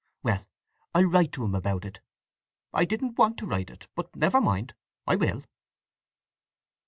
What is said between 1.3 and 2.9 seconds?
to him about it. I